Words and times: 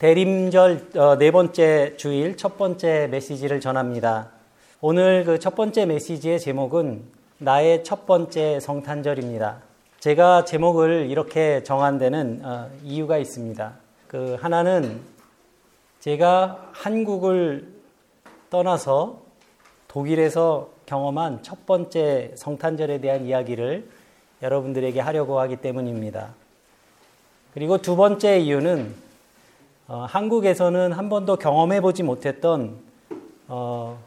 대림절 0.00 0.92
어, 0.96 1.18
네 1.18 1.30
번째 1.30 1.94
주일 1.98 2.38
첫 2.38 2.56
번째 2.56 3.08
메시지를 3.10 3.60
전합니다. 3.60 4.30
오늘 4.80 5.24
그 5.26 5.38
첫 5.38 5.54
번째 5.54 5.84
메시지의 5.84 6.40
제목은 6.40 7.02
나의 7.36 7.84
첫 7.84 8.06
번째 8.06 8.60
성탄절입니다. 8.60 9.58
제가 9.98 10.46
제목을 10.46 11.10
이렇게 11.10 11.62
정한 11.64 11.98
데는 11.98 12.40
어, 12.42 12.70
이유가 12.82 13.18
있습니다. 13.18 13.74
그 14.08 14.38
하나는 14.40 15.02
제가 15.98 16.70
한국을 16.72 17.68
떠나서 18.48 19.20
독일에서 19.86 20.70
경험한 20.86 21.42
첫 21.42 21.66
번째 21.66 22.32
성탄절에 22.36 23.02
대한 23.02 23.26
이야기를 23.26 23.86
여러분들에게 24.40 24.98
하려고 24.98 25.40
하기 25.40 25.56
때문입니다. 25.56 26.32
그리고 27.52 27.76
두 27.76 27.96
번째 27.96 28.38
이유는 28.38 29.09
어, 29.92 30.06
한국에서는 30.08 30.92
한 30.92 31.08
번도 31.08 31.34
경험해 31.34 31.80
보지 31.80 32.04
못했던 32.04 32.78
어, 33.48 33.98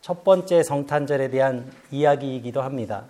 첫 0.00 0.24
번째 0.24 0.64
성탄절에 0.64 1.30
대한 1.30 1.70
이야기이기도 1.92 2.60
합니다. 2.60 3.04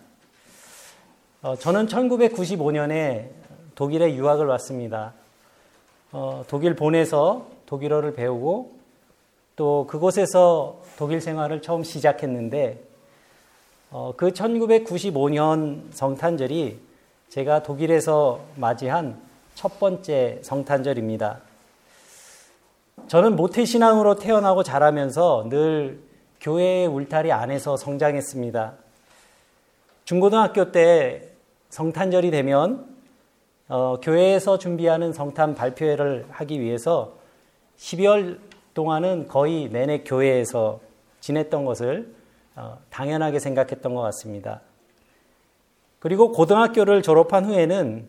어, 1.40 1.56
저는 1.56 1.86
1995년에 1.86 3.30
독일에 3.74 4.14
유학을 4.14 4.44
왔습니다. 4.44 5.14
어, 6.12 6.44
독일 6.48 6.76
본에서 6.76 7.46
독일어를 7.64 8.12
배우고 8.12 8.72
또 9.56 9.86
그곳에서 9.86 10.82
독일 10.98 11.22
생활을 11.22 11.62
처음 11.62 11.82
시작했는데 11.82 12.78
어, 13.90 14.12
그 14.18 14.32
1995년 14.32 15.84
성탄절이 15.94 16.78
제가 17.30 17.62
독일에서 17.62 18.40
맞이한 18.56 19.18
첫 19.54 19.80
번째 19.80 20.40
성탄절입니다. 20.42 21.51
저는 23.12 23.36
모태신앙으로 23.36 24.14
태어나고 24.14 24.62
자라면서 24.62 25.44
늘 25.50 26.00
교회의 26.40 26.86
울타리 26.86 27.30
안에서 27.30 27.76
성장했습니다. 27.76 28.72
중고등학교 30.06 30.72
때 30.72 31.28
성탄절이 31.68 32.30
되면 32.30 32.86
어, 33.68 33.98
교회에서 34.00 34.56
준비하는 34.56 35.12
성탄 35.12 35.54
발표회를 35.54 36.24
하기 36.30 36.58
위해서 36.58 37.18
12월 37.76 38.38
동안은 38.72 39.28
거의 39.28 39.68
내내 39.68 40.04
교회에서 40.04 40.80
지냈던 41.20 41.66
것을 41.66 42.14
어, 42.56 42.78
당연하게 42.88 43.40
생각했던 43.40 43.94
것 43.94 44.00
같습니다. 44.00 44.62
그리고 45.98 46.32
고등학교를 46.32 47.02
졸업한 47.02 47.44
후에는 47.44 48.08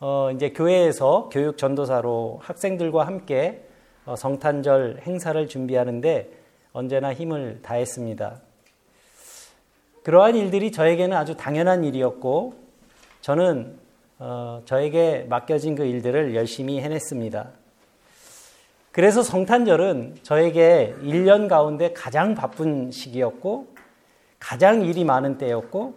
어, 0.00 0.30
이제 0.34 0.50
교회에서 0.50 1.30
교육 1.32 1.56
전도사로 1.56 2.40
학생들과 2.42 3.06
함께 3.06 3.62
어, 3.62 3.65
성탄절 4.14 5.00
행사를 5.02 5.48
준비하는데 5.48 6.30
언제나 6.72 7.12
힘을 7.12 7.60
다했습니다. 7.62 8.40
그러한 10.04 10.36
일들이 10.36 10.70
저에게는 10.70 11.16
아주 11.16 11.36
당연한 11.36 11.82
일이었고 11.82 12.54
저는 13.22 13.76
어, 14.18 14.62
저에게 14.64 15.26
맡겨진 15.28 15.74
그 15.74 15.84
일들을 15.84 16.34
열심히 16.34 16.80
해냈습니다. 16.80 17.48
그래서 18.92 19.22
성탄절은 19.22 20.18
저에게 20.22 20.94
1년 21.02 21.48
가운데 21.48 21.92
가장 21.92 22.34
바쁜 22.34 22.90
시기였고 22.90 23.66
가장 24.38 24.82
일이 24.82 25.04
많은 25.04 25.38
때였고 25.38 25.94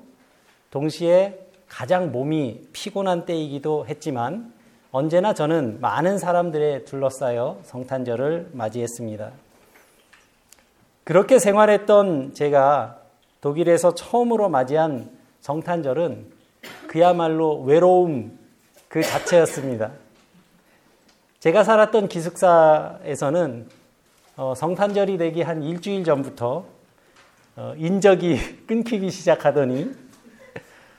동시에 0.71 1.39
가장 1.67 2.11
몸이 2.11 2.67
피곤한 2.73 3.25
때이기도 3.25 3.85
했지만 3.87 4.51
언제나 4.91 5.35
저는 5.35 5.79
많은 5.81 6.17
사람들에 6.17 6.83
둘러싸여 6.85 7.59
성탄절을 7.63 8.49
맞이했습니다. 8.53 9.31
그렇게 11.03 11.37
생활했던 11.37 12.33
제가 12.33 12.99
독일에서 13.41 13.93
처음으로 13.93 14.49
맞이한 14.49 15.11
성탄절은 15.41 16.25
그야말로 16.87 17.61
외로움 17.61 18.39
그 18.87 19.03
자체였습니다. 19.03 19.91
제가 21.39 21.63
살았던 21.63 22.07
기숙사에서는 22.07 23.69
어, 24.37 24.55
성탄절이 24.55 25.19
되기 25.19 25.43
한 25.43 25.61
일주일 25.61 26.03
전부터 26.03 26.65
어, 27.57 27.73
인적이 27.77 28.65
끊기기 28.65 29.11
시작하더니 29.11 29.91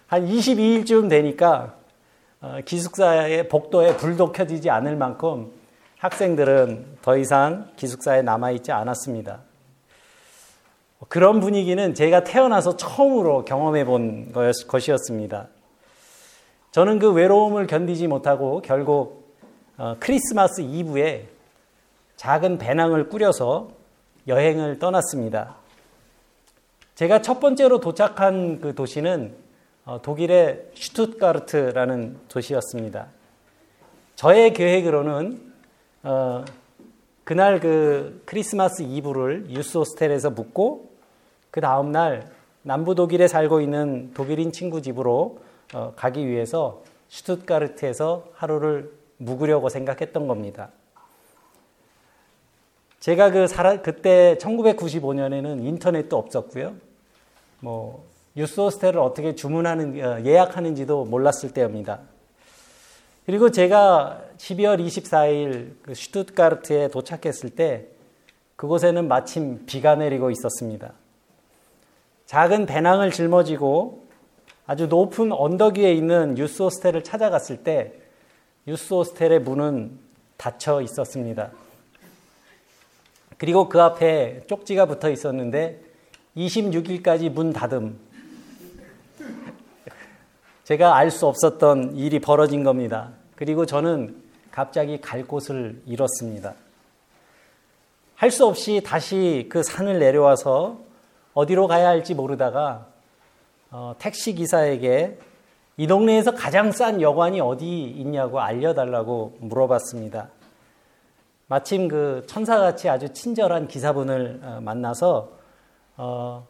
한 0.07 0.27
22일쯤 0.27 1.09
되니까 1.11 1.75
어, 1.75 1.80
기숙사의 2.65 3.49
복도에 3.49 3.97
불도 3.97 4.33
켜지지 4.33 4.71
않을 4.71 4.97
만큼 4.97 5.53
학생들은 5.99 6.99
더 7.03 7.17
이상 7.19 7.71
기숙사에 7.77 8.23
남아있지 8.23 8.73
않았습니다. 8.73 9.41
그런 11.09 11.41
분위기는 11.41 11.95
제가 11.95 12.25
태어나서 12.25 12.77
처음으로 12.77 13.45
경험해 13.45 13.85
본 13.85 14.33
것이었습니다. 14.33 15.49
저는 16.73 16.99
그 16.99 17.13
외로움을 17.13 17.67
견디지 17.67 18.07
못하고 18.07 18.63
결국 18.63 19.35
어, 19.77 19.97
크리스마스 19.99 20.61
이브에 20.61 21.29
작은 22.17 22.59
배낭을 22.59 23.09
꾸려서 23.09 23.71
여행을 24.29 24.79
떠났습니다. 24.79 25.57
제가 26.95 27.23
첫 27.23 27.41
번째로 27.41 27.81
도착한 27.81 28.61
그 28.61 28.75
도시는 28.75 29.35
어, 29.35 29.40
독일의 29.99 30.71
슈투트가르트라는 30.75 32.19
도시였습니다. 32.29 33.09
저의 34.15 34.53
계획으로는 34.53 35.53
어, 36.03 36.45
그날 37.25 37.61
그 37.61 38.23
크리스마스 38.25 38.83
이브를 38.83 39.51
유스 39.51 39.79
호스텔에서 39.79 40.31
묵고 40.31 40.91
그 41.51 41.61
다음 41.61 41.93
날 41.93 42.31
남부 42.63 42.95
독일에 42.95 43.29
살고 43.29 43.61
있는 43.61 44.13
독일인 44.15 44.53
친구 44.53 44.83
집으로 44.83 45.39
어, 45.75 45.93
가기 45.97 46.27
위해서 46.27 46.83
슈투트가르트에서 47.09 48.29
하루를 48.35 48.93
묵으려고 49.17 49.69
생각했던 49.69 50.27
겁니다. 50.27 50.71
제가 53.01 53.31
그 53.31 53.47
살아, 53.47 53.81
그때 53.81 54.37
1995년에는 54.41 55.65
인터넷도 55.65 56.17
없었고요. 56.17 56.75
뭐 57.61 58.05
뉴스 58.35 58.61
호스텔을 58.61 58.99
어떻게 58.99 59.35
주문하는 59.35 60.05
어, 60.05 60.25
예약하는지도 60.25 61.05
몰랐을 61.05 61.53
때입니다. 61.53 62.01
그리고 63.27 63.51
제가 63.51 64.23
12월 64.39 64.85
24일 64.85 65.75
그 65.83 65.95
슈투트가르트에 65.95 66.89
도착했을 66.89 67.51
때 67.51 67.87
그곳에는 68.57 69.09
마침 69.09 69.67
비가 69.67 69.95
내리고 69.95 70.31
있었습니다. 70.31 70.93
작은 72.27 72.67
배낭을 72.67 73.11
짊어지고 73.11 74.07
아주 74.67 74.87
높은 74.87 75.33
언덕 75.33 75.79
위에 75.79 75.93
있는 75.93 76.39
유스 76.39 76.63
호스텔을 76.63 77.03
찾아갔을 77.03 77.65
때 77.65 77.93
유스 78.69 78.95
호스텔의 78.95 79.41
문은 79.41 79.99
닫혀 80.37 80.81
있었습니다. 80.83 81.51
그리고 83.37 83.69
그 83.69 83.81
앞에 83.81 84.43
쪽지가 84.47 84.87
붙어 84.87 85.11
있었는데 85.11 85.81
26일까지 86.37 87.31
문 87.31 87.53
닫음 87.53 87.99
제가 90.71 90.95
알 90.95 91.11
수 91.11 91.27
없었던 91.27 91.97
일이 91.97 92.21
벌어진 92.21 92.63
겁니다. 92.63 93.11
그리고 93.35 93.67
저는 93.67 94.23
갑자기 94.53 95.01
갈 95.01 95.25
곳을 95.25 95.83
잃었습니다. 95.85 96.55
할 98.15 98.31
수 98.31 98.47
없이 98.47 98.81
다시 98.87 99.49
그 99.51 99.65
산을 99.65 99.99
내려와서 99.99 100.79
어디로 101.35 101.67
가야 101.67 101.89
할지 101.89 102.15
모르다가 102.15 102.87
어, 103.73 103.97
택시 103.99 104.33
기사에게 104.35 105.19
이 105.77 105.89
동네에서 105.89 106.37
가장 106.37 106.71
싼 106.71 107.03
여관이 107.03 107.41
어디 107.41 107.83
있냐고 107.87 108.39
알려달라고 108.41 109.39
물어봤습니다. 109.41 110.29
마침 111.49 111.89
그 111.89 112.23
천사같이 112.29 112.89
아주 112.89 113.13
친절한 113.13 113.67
기사분을 113.67 114.41
어, 114.45 114.61
만나서 114.63 115.33
어, 115.97 116.47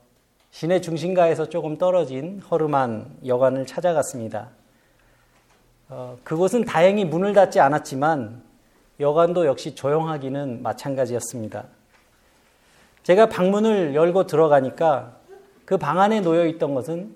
시내 0.51 0.81
중심가에서 0.81 1.49
조금 1.49 1.79
떨어진 1.79 2.41
허름한 2.41 3.19
여관을 3.27 3.67
찾아갔습니다. 3.67 4.49
어, 5.89 6.19
그곳은 6.25 6.65
다행히 6.65 7.05
문을 7.05 7.33
닫지 7.33 7.61
않았지만 7.61 8.43
여관도 8.99 9.47
역시 9.47 9.75
조용하기는 9.75 10.63
마찬가지였습니다. 10.63 11.65
제가 13.03 13.29
방문을 13.29 13.95
열고 13.95 14.27
들어가니까 14.27 15.17
그 15.65 15.79
방 15.79 16.01
안에 16.01 16.21
놓여 16.21 16.47
있던 16.47 16.75
것은 16.75 17.15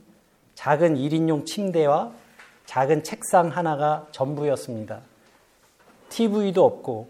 작은 0.55 0.95
1인용 0.97 1.45
침대와 1.45 2.13
작은 2.67 3.03
책상 3.03 3.49
하나가 3.49 4.07
전부였습니다. 4.13 5.01
TV도 6.09 6.65
없고 6.65 7.09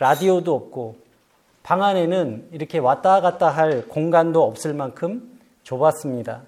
라디오도 0.00 0.54
없고 0.54 0.96
방 1.62 1.82
안에는 1.84 2.48
이렇게 2.50 2.78
왔다 2.78 3.20
갔다 3.20 3.48
할 3.48 3.86
공간도 3.86 4.42
없을 4.42 4.74
만큼 4.74 5.31
좁았습니다. 5.62 6.42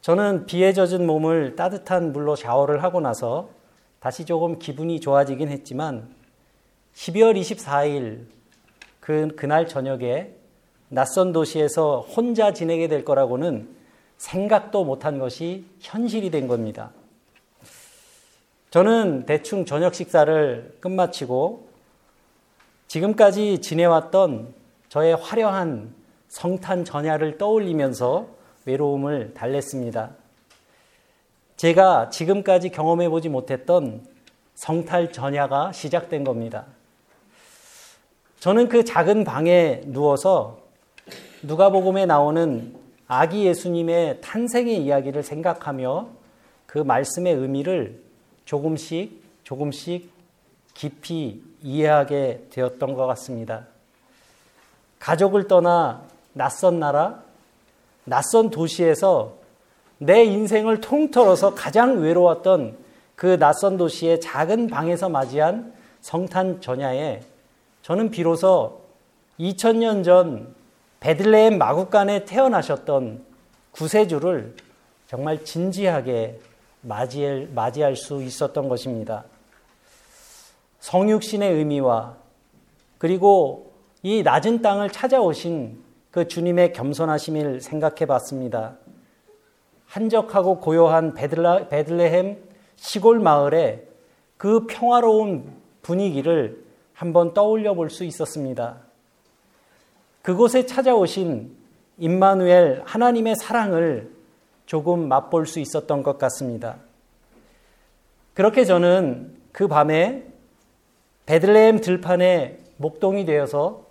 저는 0.00 0.46
비에 0.46 0.72
젖은 0.72 1.06
몸을 1.06 1.56
따뜻한 1.56 2.12
물로 2.12 2.36
샤워를 2.36 2.82
하고 2.82 3.00
나서 3.00 3.48
다시 3.98 4.24
조금 4.24 4.58
기분이 4.58 5.00
좋아지긴 5.00 5.48
했지만 5.48 6.08
12월 6.94 7.38
24일 7.40 8.26
그, 9.00 9.28
그날 9.36 9.66
저녁에 9.66 10.30
낯선 10.88 11.32
도시에서 11.32 12.00
혼자 12.00 12.52
지내게 12.52 12.88
될 12.88 13.04
거라고는 13.04 13.68
생각도 14.16 14.84
못한 14.84 15.18
것이 15.18 15.64
현실이 15.80 16.30
된 16.30 16.46
겁니다. 16.48 16.92
저는 18.70 19.26
대충 19.26 19.64
저녁 19.64 19.94
식사를 19.94 20.76
끝마치고 20.80 21.68
지금까지 22.88 23.60
지내왔던 23.60 24.54
저의 24.88 25.16
화려한 25.16 25.94
성탄 26.36 26.84
전야를 26.84 27.38
떠올리면서 27.38 28.26
외로움을 28.66 29.32
달랬습니다. 29.32 30.10
제가 31.56 32.10
지금까지 32.10 32.68
경험해 32.68 33.08
보지 33.08 33.30
못했던 33.30 34.06
성탈 34.54 35.12
전야가 35.12 35.72
시작된 35.72 36.24
겁니다. 36.24 36.66
저는 38.38 38.68
그 38.68 38.84
작은 38.84 39.24
방에 39.24 39.80
누워서 39.86 40.58
누가복음에 41.42 42.04
나오는 42.04 42.76
아기 43.08 43.46
예수님의 43.46 44.20
탄생의 44.20 44.76
이야기를 44.84 45.22
생각하며 45.22 46.10
그 46.66 46.76
말씀의 46.80 47.32
의미를 47.32 48.02
조금씩 48.44 49.22
조금씩 49.42 50.10
깊이 50.74 51.42
이해하게 51.62 52.48
되었던 52.50 52.92
것 52.92 53.06
같습니다. 53.06 53.68
가족을 54.98 55.48
떠나 55.48 56.14
낯선 56.36 56.78
나라, 56.78 57.22
낯선 58.04 58.50
도시에서 58.50 59.32
내 59.96 60.22
인생을 60.22 60.82
통틀어서 60.82 61.54
가장 61.54 62.02
외로웠던 62.02 62.76
그 63.14 63.38
낯선 63.38 63.78
도시의 63.78 64.20
작은 64.20 64.68
방에서 64.68 65.08
맞이한 65.08 65.72
성탄 66.02 66.60
전야에 66.60 67.22
저는 67.80 68.10
비로소 68.10 68.82
2000년 69.40 70.04
전 70.04 70.54
베들레헴 71.00 71.56
마국간에 71.56 72.26
태어나셨던 72.26 73.24
구세주를 73.70 74.56
정말 75.06 75.42
진지하게 75.42 76.38
맞이할, 76.82 77.48
맞이할 77.54 77.96
수 77.96 78.22
있었던 78.22 78.68
것입니다. 78.68 79.24
성육신의 80.80 81.50
의미와 81.54 82.14
그리고 82.98 83.72
이 84.02 84.22
낮은 84.22 84.60
땅을 84.60 84.90
찾아오신 84.90 85.85
그 86.16 86.26
주님의 86.26 86.72
겸손하심을 86.72 87.60
생각해 87.60 88.06
봤습니다. 88.06 88.78
한적하고 89.84 90.60
고요한 90.60 91.12
베들라, 91.12 91.68
베들레헴 91.68 92.38
시골 92.76 93.20
마을에 93.20 93.86
그 94.38 94.66
평화로운 94.66 95.52
분위기를 95.82 96.64
한번 96.94 97.34
떠올려 97.34 97.74
볼 97.74 97.90
수 97.90 98.02
있었습니다. 98.04 98.78
그곳에 100.22 100.64
찾아오신 100.64 101.54
임마누엘 101.98 102.84
하나님의 102.86 103.36
사랑을 103.36 104.10
조금 104.64 105.08
맛볼 105.08 105.44
수 105.44 105.60
있었던 105.60 106.02
것 106.02 106.16
같습니다. 106.16 106.76
그렇게 108.32 108.64
저는 108.64 109.36
그 109.52 109.68
밤에 109.68 110.24
베들레헴 111.26 111.82
들판에 111.82 112.60
목동이 112.78 113.26
되어서 113.26 113.85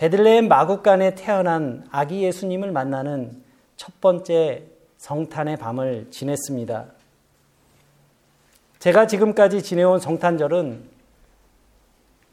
베들레헴 0.00 0.48
마국간에 0.48 1.14
태어난 1.14 1.86
아기 1.90 2.22
예수님을 2.22 2.72
만나는 2.72 3.44
첫 3.76 4.00
번째 4.00 4.64
성탄의 4.96 5.58
밤을 5.58 6.10
지냈습니다. 6.10 6.86
제가 8.78 9.06
지금까지 9.06 9.62
지내온 9.62 10.00
성탄절은 10.00 10.88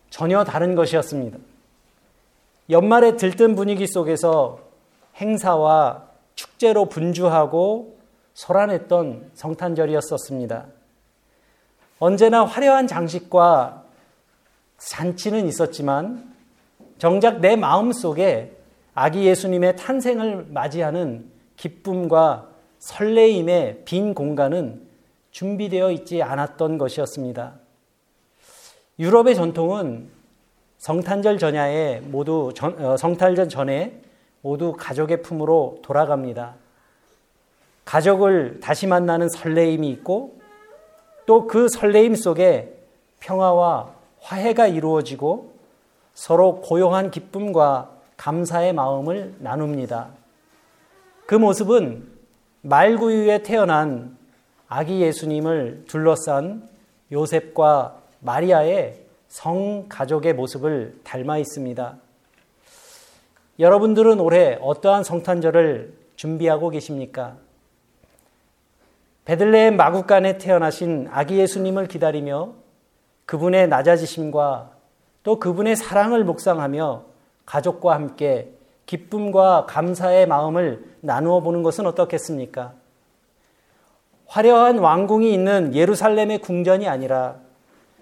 전혀 0.09 0.45
다른 0.45 0.75
것이었습니다. 0.75 1.39
연말에 2.69 3.17
들뜬 3.17 3.57
분위기 3.57 3.85
속에서 3.85 4.61
행사와 5.17 6.07
축제로 6.35 6.85
분주하고 6.85 7.97
소란했던 8.33 9.31
성탄절이었었습니다. 9.33 10.67
언제나 11.99 12.45
화려한 12.45 12.87
장식과 12.87 13.83
잔치는 14.77 15.47
있었지만 15.47 16.36
정작 16.97 17.39
내 17.39 17.55
마음 17.55 17.91
속에 17.91 18.55
아기 18.93 19.25
예수님의 19.25 19.75
탄생을 19.75 20.47
맞이하는 20.49 21.29
기쁨과 21.55 22.49
설레임의 22.79 23.83
빈 23.85 24.13
공간은 24.13 24.87
준비되어 25.31 25.91
있지 25.91 26.23
않았던 26.23 26.77
것이었습니다. 26.77 27.53
유럽의 28.99 29.35
전통은 29.35 30.09
성탄절 30.79 31.37
전야에 31.37 32.01
모두 32.05 32.51
전, 32.55 32.83
어, 32.83 32.97
성탄절 32.97 33.49
전에 33.49 34.01
모두 34.41 34.73
가족의 34.77 35.21
품으로 35.21 35.79
돌아갑니다. 35.83 36.55
가족을 37.85 38.59
다시 38.59 38.87
만나는 38.87 39.29
설레임이 39.29 39.89
있고 39.89 40.39
또 41.25 41.45
그 41.45 41.67
설레임 41.67 42.15
속에 42.15 42.73
평화와 43.19 43.93
화해가 44.21 44.67
이루어지고 44.67 45.56
서로 46.17 46.61
고요한 46.61 47.11
기쁨과 47.11 47.91
감사의 48.17 48.73
마음을 48.73 49.35
나눕니다. 49.37 50.07
그 51.27 51.35
모습은 51.35 52.07
말구유에 52.61 53.43
태어난 53.43 54.17
아기 54.67 54.99
예수님을 55.01 55.83
둘러싼 55.87 56.67
요셉과 57.11 58.01
마리아의 58.21 58.99
성가족의 59.27 60.33
모습을 60.33 60.99
닮아 61.03 61.37
있습니다. 61.37 61.97
여러분들은 63.59 64.19
올해 64.19 64.57
어떠한 64.59 65.03
성탄절을 65.03 65.93
준비하고 66.15 66.71
계십니까? 66.71 67.37
베들레헴 69.25 69.77
마국간에 69.77 70.39
태어나신 70.39 71.09
아기 71.11 71.37
예수님을 71.37 71.87
기다리며 71.87 72.53
그분의 73.27 73.67
낮아지심과 73.67 74.76
또 75.27 75.39
그분의 75.39 75.75
사랑을 75.75 76.23
묵상하며 76.23 77.03
가족과 77.45 77.95
함께 77.95 78.49
기쁨과 78.85 79.65
감사의 79.65 80.25
마음을 80.25 80.85
나누어 81.01 81.41
보는 81.41 81.63
것은 81.63 81.85
어떻겠습니까? 81.85 82.71
화려한 84.25 84.77
왕궁이 84.77 85.33
있는 85.33 85.75
예루살렘의 85.75 86.39
궁전이 86.39 86.87
아니라 86.87 87.35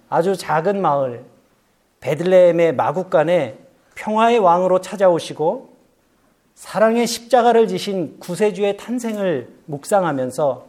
아주 0.08 0.36
작은 0.36 0.80
마을 0.80 1.24
베들레헴의 1.98 2.76
마국간에 2.76 3.58
평화의 3.96 4.38
왕으로 4.38 4.80
찾아오시고 4.80 5.70
사랑의 6.54 7.08
십자가를 7.08 7.66
지신 7.66 8.20
구세주의 8.20 8.76
탄생을 8.76 9.52
묵상하면서 9.64 10.64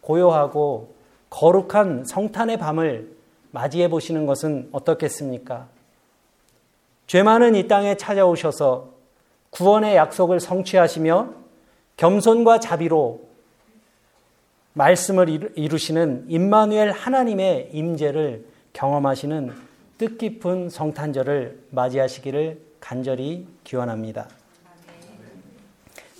고요하고 0.00 0.94
거룩한 1.28 2.06
성탄의 2.06 2.56
밤을 2.56 3.14
맞이해 3.50 3.90
보시는 3.90 4.24
것은 4.24 4.70
어떻겠습니까? 4.72 5.68
죄 7.08 7.22
많은 7.22 7.54
이 7.54 7.66
땅에 7.66 7.96
찾아오셔서 7.96 8.92
구원의 9.48 9.96
약속을 9.96 10.40
성취하시며 10.40 11.32
겸손과 11.96 12.60
자비로 12.60 13.26
말씀을 14.74 15.52
이루시는 15.56 16.26
임마누엘 16.28 16.92
하나님의 16.92 17.70
임재를 17.72 18.44
경험하시는 18.74 19.54
뜻깊은 19.96 20.68
성탄절을 20.68 21.68
맞이하시기를 21.70 22.60
간절히 22.78 23.48
기원합니다. 23.64 24.28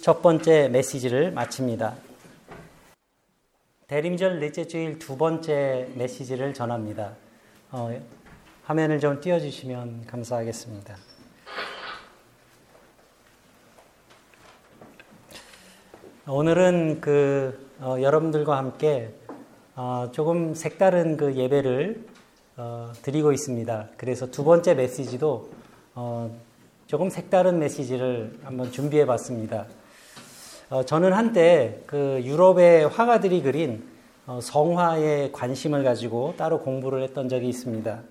첫 0.01 0.23
번째 0.23 0.71
메시지를 0.71 1.33
마칩니다. 1.33 1.97
대림절 3.89 4.41
넷째 4.41 4.67
주일 4.67 4.99
두 4.99 5.19
번째 5.19 5.89
메시지를 5.97 6.55
전합니다. 6.55 7.13
어, 7.73 7.95
화면을 8.69 9.01
좀 9.01 9.19
띄워주시면 9.19 10.05
감사하겠습니다. 10.07 10.95
오늘은 16.27 17.01
그 17.01 17.67
어, 17.81 17.97
여러분들과 17.99 18.59
함께 18.59 19.15
어, 19.75 20.11
조금 20.13 20.55
색다른 20.55 21.17
그 21.17 21.35
예배를 21.35 22.05
어, 22.59 22.93
드리고 23.01 23.33
있습니다. 23.33 23.89
그래서 23.97 24.31
두 24.31 24.45
번째 24.45 24.75
메시지도 24.75 25.49
어, 25.95 26.31
조금 26.87 27.09
색다른 27.09 27.59
메시지를 27.59 28.39
한번 28.45 28.71
준비해 28.71 29.07
봤습니다. 29.07 29.65
어, 30.69 30.85
저는 30.85 31.15
한때 31.15 31.81
그 31.87 32.21
유럽의 32.23 32.89
화가들이 32.89 33.41
그린 33.41 33.89
어, 34.27 34.41
성화에 34.43 35.31
관심을 35.33 35.85
가지고 35.85 36.35
따로 36.37 36.61
공부를 36.61 37.03
했던 37.03 37.31
적이 37.31 37.49
있습니다. 37.49 38.03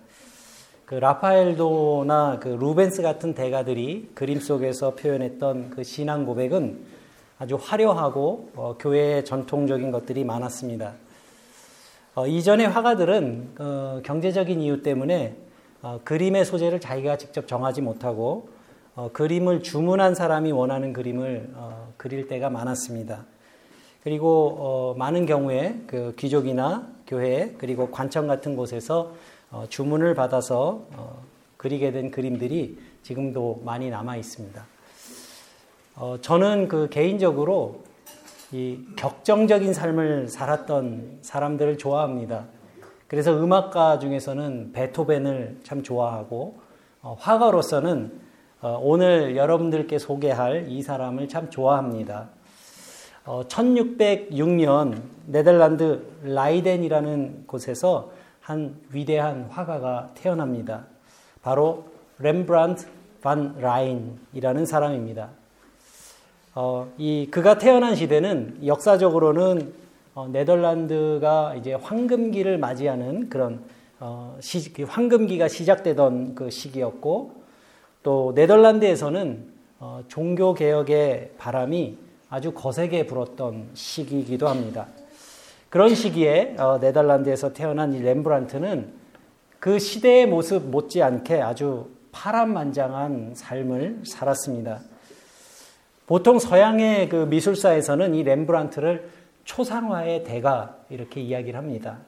그 0.88 0.96
라파엘도나 0.96 2.40
그 2.40 2.48
루벤스 2.48 3.02
같은 3.02 3.34
대가들이 3.34 4.12
그림 4.16 4.40
속에서 4.40 4.96
표현했던 4.96 5.72
그 5.72 5.84
신앙 5.84 6.26
고백은 6.26 6.80
아주 7.40 7.60
화려하고 7.62 8.52
어, 8.56 8.78
교회의 8.80 9.26
전통적인 9.26 9.92
것들이 9.92 10.24
많았습니다. 10.24 10.94
어, 12.16 12.26
이전의 12.26 12.70
화가들은 12.70 13.50
어, 13.60 14.00
경제적인 14.02 14.62
이유 14.62 14.82
때문에 14.82 15.36
어, 15.82 16.00
그림의 16.06 16.46
소재를 16.46 16.80
자기가 16.80 17.18
직접 17.18 17.50
정하지 17.50 17.82
못하고 17.82 18.48
어, 18.96 19.10
그림을 19.12 19.64
주문한 19.64 20.16
사람이 20.16 20.54
원하는 20.54 20.94
그림을 20.94 21.50
어, 21.56 21.92
그릴 21.98 22.30
때가 22.30 22.50
많았습니다. 22.50 23.26
그리고 24.06 24.56
어, 24.58 24.96
많은 24.98 25.26
경우에 25.26 25.82
그 25.86 26.14
귀족이나 26.18 26.88
교회 27.06 27.54
그리고 27.58 27.92
관청 27.92 28.28
같은 28.28 28.56
곳에서 28.56 29.12
어, 29.12 29.37
주문을 29.70 30.14
받아서 30.14 30.88
어, 30.96 31.22
그리게 31.58 31.92
된 31.92 32.12
그림들이 32.12 32.78
지금도 33.04 33.62
많이 33.64 33.90
남아 33.90 34.18
있습니다. 34.18 34.66
저는 36.22 36.68
그 36.68 36.90
개인적으로 36.90 37.82
이 38.52 38.80
격정적인 38.96 39.74
삶을 39.74 40.28
살았던 40.28 41.20
사람들을 41.22 41.78
좋아합니다. 41.80 42.46
그래서 43.08 43.36
음악가 43.42 43.98
중에서는 43.98 44.74
베토벤을 44.74 45.62
참 45.64 45.82
좋아하고 45.82 46.60
화가로서는 47.02 48.20
오늘 48.82 49.36
여러분들께 49.36 49.98
소개할 49.98 50.66
이 50.68 50.82
사람을 50.84 51.28
참 51.28 51.50
좋아합니다. 51.50 52.30
1606년 53.26 54.98
어, 54.98 55.02
네덜란드 55.26 56.08
라이덴이라는 56.24 57.44
곳에서 57.46 58.12
한 58.48 58.74
위대한 58.94 59.44
화가가 59.50 60.12
태어납니다. 60.16 60.86
바로 61.42 61.84
렘브란트 62.20 62.88
반 63.22 63.54
라인이라는 63.60 64.66
사람입니다. 64.66 65.32
어, 66.56 66.90
이 66.98 67.28
그가 67.30 67.58
태어난 67.58 67.94
시대는 67.94 68.66
역사적으로는 68.66 69.74
어, 70.16 70.30
네덜란드가 70.30 71.56
이제 71.56 71.74
황금기를 71.74 72.58
맞이하는 72.58 73.28
그런 73.28 73.60
어, 74.00 74.38
시, 74.40 74.72
그 74.72 74.84
황금기가 74.84 75.50
시작되던 75.50 76.34
그 76.34 76.50
시기였고 76.50 77.34
또 78.02 78.32
네덜란드에서는 78.34 79.46
어, 79.80 80.04
종교 80.08 80.54
개혁의 80.54 81.34
바람이 81.38 81.98
아주 82.30 82.54
거세게 82.54 83.08
불었던 83.08 83.72
시기이기도 83.74 84.48
합니다. 84.48 84.88
그런 85.70 85.96
시기에 85.96 86.56
어, 86.60 86.80
네덜란드에서 86.80 87.54
태어난 87.54 87.94
이 87.94 88.00
렘브란트는 88.00 88.94
그 89.60 89.80
시대의 89.80 90.28
모습 90.28 90.64
못지않게 90.70 91.42
아주 91.42 91.90
파란만장한 92.12 93.34
삶을 93.36 94.02
살았습니다. 94.06 94.80
보통 96.06 96.40
서양의 96.40 97.10
그 97.10 97.16
미술사에서는 97.26 98.16
이 98.16 98.24
렘브란트를 98.24 99.10
초상화의 99.44 100.24
대가 100.24 100.78
이렇게 100.90 101.20
이야기를 101.20 101.58
합니다. 101.58 102.00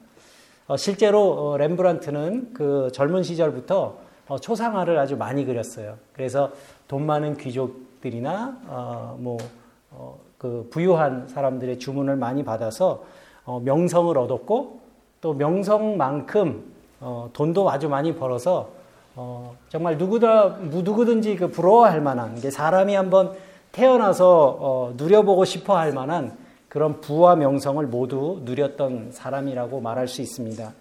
어, 0.66 0.76
실제로 0.76 1.50
어, 1.50 1.56
렘브란트는 1.58 2.54
그 2.54 2.90
젊은 2.94 3.22
시절부터 3.22 3.98
어, 4.28 4.38
초상화를 4.38 4.98
아주 4.98 5.16
많이 5.16 5.44
그렸어요. 5.44 5.98
그래서 6.14 6.52
돈 6.88 7.04
많은 7.04 7.36
귀족들이나 7.36 8.60
어, 8.68 9.18
뭐그 9.18 10.68
부유한 10.70 11.28
사람들의 11.28 11.78
주문을 11.78 12.16
많이 12.16 12.42
받아서 12.42 13.04
어, 13.50 13.58
명성을 13.64 14.16
얻었고 14.16 14.78
또 15.20 15.34
명성만큼 15.34 16.72
어, 17.00 17.30
돈도 17.32 17.68
아주 17.68 17.88
많이 17.88 18.14
벌어서 18.14 18.68
어, 19.16 19.56
정말 19.68 19.98
누구다 19.98 20.58
누구든지 20.60 21.34
그 21.34 21.50
부러워할 21.50 22.00
만한 22.00 22.36
게 22.36 22.48
사람이 22.48 22.94
한번 22.94 23.32
태어나서 23.72 24.56
어, 24.60 24.94
누려보고 24.96 25.44
싶어 25.44 25.76
할 25.76 25.92
만한 25.92 26.38
그런 26.68 27.00
부와 27.00 27.34
명성을 27.34 27.84
모두 27.88 28.40
누렸던 28.44 29.10
사람이라고 29.10 29.80
말할 29.80 30.06
수 30.06 30.22
있습니다. 30.22 30.72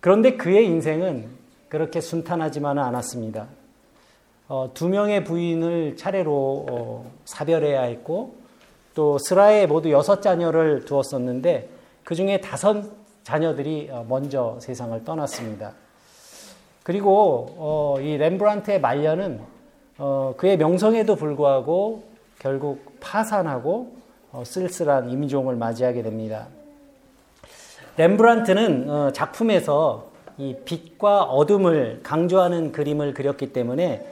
그런데 0.00 0.36
그의 0.36 0.66
인생은 0.66 1.30
그렇게 1.70 2.02
순탄하지만은 2.02 2.82
않았습니다. 2.82 3.46
어, 4.48 4.70
두 4.74 4.90
명의 4.90 5.24
부인을 5.24 5.96
차례로 5.96 6.66
어, 6.70 7.10
사별해야 7.24 7.84
했고 7.84 8.43
또 8.94 9.18
스라에 9.18 9.66
모두 9.66 9.90
여섯 9.90 10.22
자녀를 10.22 10.84
두었었는데 10.84 11.68
그 12.04 12.14
중에 12.14 12.40
다섯 12.40 12.84
자녀들이 13.24 13.88
어, 13.90 14.04
먼저 14.08 14.56
세상을 14.60 15.04
떠났습니다. 15.04 15.72
그리고 16.82 17.48
어, 17.56 17.96
이 18.00 18.16
렘브란트의 18.16 18.80
말년은 18.80 19.40
어, 19.98 20.34
그의 20.36 20.56
명성에도 20.58 21.16
불구하고 21.16 22.04
결국 22.38 23.00
파산하고 23.00 23.96
어, 24.32 24.42
쓸쓸한 24.44 25.10
임종을 25.10 25.56
맞이하게 25.56 26.02
됩니다. 26.02 26.48
렘브란트는 27.96 29.12
작품에서 29.12 30.14
이 30.36 30.56
빛과 30.64 31.22
어둠을 31.22 32.00
강조하는 32.02 32.72
그림을 32.72 33.14
그렸기 33.14 33.52
때문에 33.52 34.04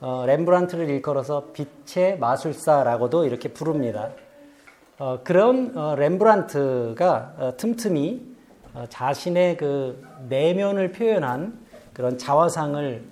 어, 0.00 0.24
렘브란트를 0.26 0.88
일컬어서 0.88 1.48
빛의 1.52 2.18
마술사라고도 2.18 3.24
이렇게 3.24 3.48
부릅니다. 3.48 4.10
어, 5.00 5.20
그런 5.24 5.74
어, 5.78 5.94
렘브란트가 5.94 7.34
어, 7.38 7.56
틈틈이 7.56 8.20
어, 8.74 8.84
자신의 8.90 9.56
그 9.56 10.06
내면을 10.28 10.92
표현한 10.92 11.58
그런 11.94 12.18
자화상을 12.18 13.02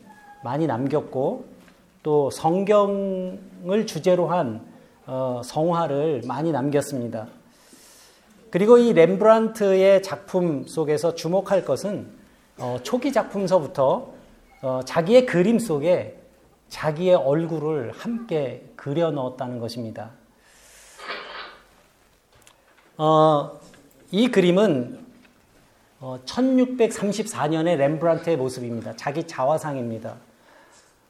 많이 0.44 0.66
남겼고 0.66 1.46
또 2.02 2.30
성경을 2.30 3.86
주제로 3.86 4.26
한 4.26 4.60
어, 5.06 5.40
성화를 5.42 6.24
많이 6.26 6.52
남겼습니다. 6.52 7.26
그리고 8.50 8.76
이 8.76 8.92
렘브란트의 8.92 10.02
작품 10.02 10.66
속에서 10.66 11.14
주목할 11.14 11.64
것은 11.64 12.06
초기 12.82 13.12
작품서부터 13.12 14.12
자기의 14.84 15.26
그림 15.26 15.58
속에 15.58 16.18
자기의 16.68 17.14
얼굴을 17.14 17.92
함께 17.92 18.72
그려 18.74 19.10
넣었다는 19.10 19.58
것입니다. 19.58 20.17
어, 23.00 23.52
이 24.10 24.26
그림은 24.28 24.98
어, 26.00 26.18
1634년의 26.24 27.76
렘브란트의 27.76 28.36
모습입니다. 28.36 28.96
자기 28.96 29.24
자화상입니다. 29.24 30.16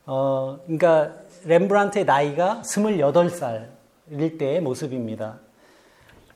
어, 0.04 0.58
그러니까 0.64 1.14
렘브란트의 1.46 2.04
나이가 2.04 2.60
28살일 2.62 4.38
때의 4.38 4.60
모습입니다. 4.60 5.38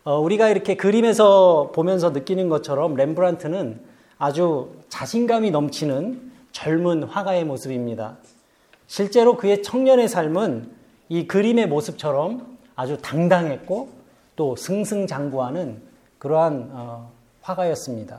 어, 0.05 0.19
우리가 0.21 0.49
이렇게 0.49 0.75
그림에서 0.75 1.71
보면서 1.75 2.11
느끼는 2.11 2.49
것처럼 2.49 2.95
렘브란트는 2.95 3.79
아주 4.17 4.71
자신감이 4.89 5.51
넘치는 5.51 6.33
젊은 6.53 7.03
화가의 7.03 7.45
모습입니다. 7.45 8.17
실제로 8.87 9.37
그의 9.37 9.63
청년의 9.63 10.09
삶은 10.09 10.71
이 11.11 11.27
그림의 11.27 11.69
모습처럼 11.69 12.57
아주 12.75 12.97
당당했고 13.03 14.02
또 14.43 14.57
승승장구하는 14.57 15.81
그러한 16.19 16.71
어, 16.73 17.13
화가였습니다. 17.43 18.19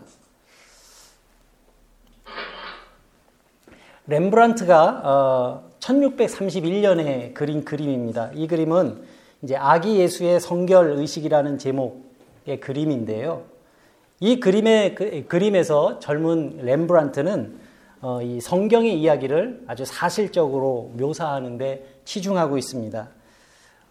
렘브란트가 4.07 5.01
어, 5.03 5.69
1631년에 5.81 7.33
그린 7.33 7.65
그림입니다. 7.65 8.31
이 8.35 8.47
그림은 8.47 9.03
이제 9.41 9.57
아기 9.57 9.97
예수의 9.97 10.39
성결 10.39 10.91
의식이라는 10.91 11.57
제목의 11.57 12.61
그림인데요. 12.61 13.43
이 14.21 14.39
그림의 14.39 14.95
그, 14.95 15.25
그림에서 15.27 15.99
젊은 15.99 16.59
렘브란트는 16.63 17.59
어, 17.99 18.21
이 18.21 18.39
성경의 18.39 18.97
이야기를 18.97 19.65
아주 19.67 19.83
사실적으로 19.83 20.89
묘사하는데 20.95 21.99
치중하고 22.05 22.57
있습니다. 22.57 23.09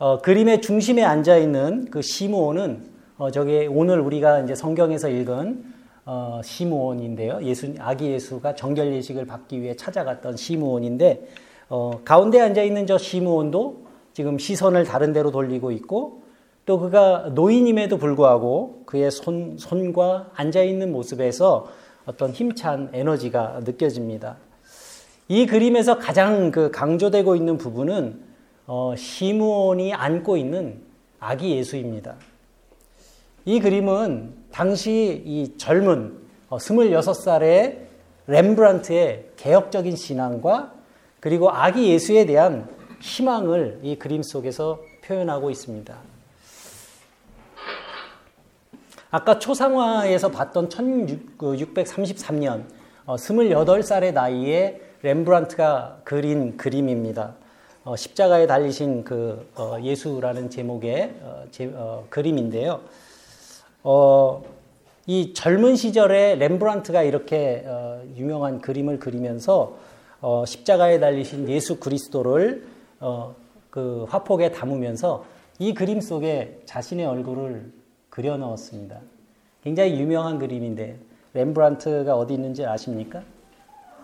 어, 0.03 0.19
그림의 0.19 0.63
중심에 0.63 1.05
앉아 1.05 1.37
있는 1.37 1.85
그 1.89 2.03
시므온은 2.03 2.83
어, 3.19 3.31
저게 3.31 3.69
오늘 3.69 4.01
우리가 4.01 4.41
이제 4.41 4.53
성경에서 4.53 5.09
읽은 5.09 5.63
어, 6.05 6.41
시므온인데요. 6.43 7.39
예수 7.45 7.73
아기 7.79 8.07
예수가 8.11 8.57
정결 8.57 8.93
예식을 8.95 9.27
받기 9.27 9.63
위해 9.63 9.77
찾아갔던 9.77 10.37
시므온인데 10.37 11.29
어, 11.69 12.01
가운데 12.05 12.41
앉아 12.41 12.65
있는 12.65 12.85
저 12.89 12.99
시므온도 12.99 13.85
지금 14.13 14.41
시선을 14.41 14.83
다른 14.83 15.13
데로 15.13 15.31
돌리고 15.31 15.71
있고 15.71 16.23
또 16.67 16.81
그가 16.81 17.31
노인임에도 17.33 17.97
불구하고 17.97 18.83
그의 18.87 19.09
손 19.13 19.57
손과 19.57 20.31
앉아 20.35 20.65
있는 20.65 20.91
모습에서 20.91 21.69
어떤 22.07 22.33
힘찬 22.33 22.91
에너지가 22.93 23.61
느껴집니다. 23.63 24.37
이 25.29 25.47
그림에서 25.47 26.01
가장 26.01 26.51
그 26.51 26.73
강조되고 26.73 27.37
있는 27.37 27.57
부분은 27.57 28.32
어, 28.67 28.95
시므온이 28.97 29.93
안고 29.93 30.37
있는 30.37 30.83
아기 31.19 31.57
예수입니다. 31.57 32.17
이 33.45 33.61
그림은 33.61 34.35
당시 34.53 35.23
이 35.25 35.57
젊은 35.57 36.21
어, 36.49 36.59
26살의 36.59 37.79
렘브란트의 38.27 39.31
개혁적인 39.37 39.97
신앙과 39.97 40.75
그리고 41.19 41.51
아기 41.51 41.89
예수에 41.89 42.25
대한 42.27 42.69
희망을 43.01 43.81
이 43.83 43.97
그림 43.99 44.23
속에서 44.23 44.81
표현하고 45.05 45.51
있습니다. 45.51 45.97
아까 49.11 49.39
초상화에서 49.39 50.31
봤던 50.31 50.69
1633년 50.69 52.65
어, 53.05 53.17
28살의 53.17 54.13
나이에 54.13 54.81
렘브란트가 55.03 56.03
그린 56.05 56.57
그림입니다. 56.57 57.35
어, 57.85 57.97
십자가에 57.97 58.47
달리신 58.47 59.03
그 59.03 59.51
어, 59.57 59.77
예수라는 59.83 60.51
제목의 60.51 61.15
어, 61.21 61.45
제, 61.51 61.73
어, 61.75 62.05
그림인데요. 62.11 62.81
어, 63.83 64.45
이 65.07 65.35
젊은 65.35 65.75
시절에 65.75 66.37
렘브란트가 66.37 67.03
이렇게 67.03 67.65
어, 67.67 68.01
유명한 68.17 68.61
그림을 68.61 69.01
그리면서 69.01 69.77
어, 70.21 70.45
십자가에 70.47 71.01
달리신 71.01 71.49
예수 71.49 71.81
그리스도를 71.81 72.65
어, 73.01 73.35
그 73.71 74.07
화폭에 74.09 74.53
담으면서 74.53 75.25
이 75.59 75.75
그림 75.75 76.01
속에 76.01 76.61
자신의 76.65 77.05
얼굴을 77.05 77.73
그려 78.11 78.37
넣었습니다. 78.37 79.01
굉장히 79.65 79.99
유명한 79.99 80.39
그림인데 80.39 80.99
렘브란트가 81.35 82.17
어디 82.17 82.35
있는지 82.35 82.65
아십니까? 82.65 83.23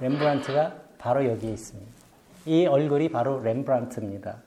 렘브란트가 0.00 0.74
바로 0.98 1.24
여기에 1.24 1.52
있습니다. 1.52 1.97
이 2.48 2.66
얼굴이 2.66 3.10
바로 3.10 3.42
렘브란트입니다. 3.42 4.38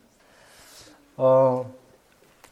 어, 1.18 1.72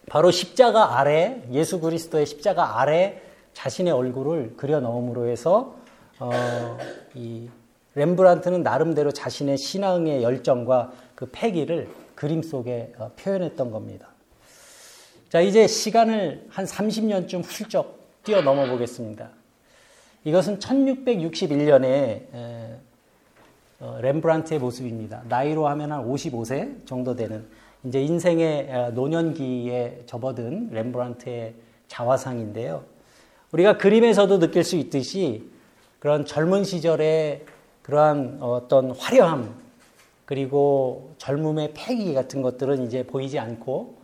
바로 0.08 0.30
십자가 0.30 1.00
아래 1.00 1.42
예수 1.52 1.80
그리스도의 1.80 2.28
십자가 2.28 2.80
아래 2.80 3.20
자신의 3.54 3.92
얼굴을 3.92 4.54
그려 4.58 4.80
넣음으로 4.80 5.28
해서 5.28 5.76
어, 6.20 6.30
이 7.16 7.50
렘브란트는 7.96 8.62
나름대로 8.62 9.12
자신의 9.12 9.58
신앙의 9.58 10.22
열정과 10.22 10.92
그 11.16 11.28
패기를 11.32 11.90
그림 12.14 12.44
속에 12.44 12.94
어, 13.00 13.12
표현했던 13.18 13.72
겁니다. 13.72 14.10
자, 15.30 15.42
이제 15.42 15.66
시간을 15.66 16.46
한 16.50 16.66
30년쯤 16.66 17.44
훌쩍 17.44 17.98
뛰어넘어 18.24 18.68
보겠습니다. 18.68 19.30
이것은 20.26 20.60
1661년에 20.60 22.28
어, 22.34 22.82
렘브란트의 23.80 24.60
모습입니다. 24.60 25.24
나이로 25.30 25.68
하면 25.68 25.92
한 25.92 26.06
55세 26.06 26.86
정도 26.86 27.16
되는 27.16 27.46
이제 27.84 28.02
인생의 28.02 28.92
노년기에 28.94 30.04
접어든 30.06 30.70
렘브란트의 30.72 31.54
자화상인데요. 31.88 32.84
우리가 33.52 33.78
그림에서도 33.78 34.40
느낄 34.40 34.64
수 34.64 34.76
있듯이 34.76 35.50
그런 36.00 36.26
젊은 36.26 36.64
시절의 36.64 37.46
그러한 37.82 38.38
어떤 38.42 38.92
화려함 38.92 39.56
그리고 40.26 41.16
젊음의 41.18 41.72
패기 41.74 42.14
같은 42.14 42.42
것들은 42.42 42.86
이제 42.86 43.04
보이지 43.04 43.40
않고 43.40 43.98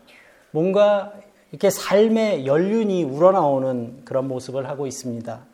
뭔가 0.52 1.14
이렇게 1.52 1.70
삶의 1.70 2.48
연륜이 2.48 3.04
우러나오는 3.04 4.04
그런 4.06 4.28
모습을 4.28 4.68
하고 4.68 4.88
있습니다. 4.88 5.46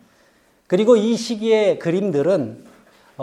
그리고 0.68 0.96
이 0.96 1.18
시기의 1.18 1.80
그림들은 1.80 2.71